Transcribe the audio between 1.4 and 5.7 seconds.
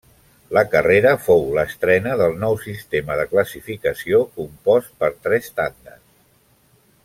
l'estrena del nou sistema de classificació compost per tres